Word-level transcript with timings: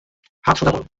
হাত 0.45 0.55
সোজা 0.57 0.71
করো। 0.71 0.85